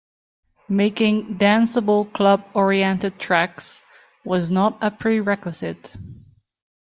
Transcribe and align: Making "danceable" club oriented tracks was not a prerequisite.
Making 0.67 1.37
"danceable" 1.37 2.11
club 2.11 2.43
oriented 2.55 3.19
tracks 3.19 3.83
was 4.25 4.49
not 4.49 4.79
a 4.81 4.89
prerequisite. 4.89 5.95